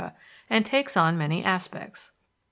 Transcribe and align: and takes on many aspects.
and 0.49 0.65
takes 0.65 0.97
on 0.97 1.15
many 1.15 1.45
aspects. 1.45 2.11